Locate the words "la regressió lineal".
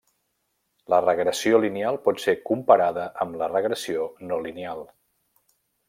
0.93-1.99